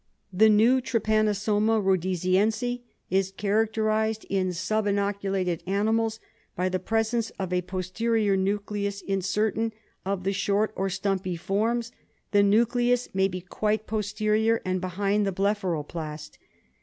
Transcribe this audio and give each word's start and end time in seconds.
The 0.33 0.49
new 0.49 0.81
T. 0.81 0.97
rhodesiense 0.97 2.81
is 3.11 3.31
characterised 3.33 4.25
in 4.31 4.51
sub 4.51 4.87
inoculated 4.87 5.61
animals 5.67 6.19
by 6.55 6.69
the 6.69 6.79
presence 6.79 7.29
of 7.37 7.53
a 7.53 7.61
posterior 7.61 8.35
nucleus, 8.35 9.01
in 9.01 9.21
certain 9.21 9.71
of 10.03 10.23
the 10.23 10.33
short 10.33 10.73
or 10.75 10.89
stumpy 10.89 11.35
forms; 11.35 11.91
the 12.31 12.41
nucleus 12.41 13.09
may 13.13 13.27
be 13.27 13.41
quite 13.41 13.85
pos 13.85 14.11
terior 14.11 14.59
and 14.65 14.81
behind 14.81 15.23
the 15.27 15.31
blepharoplast. 15.31 16.39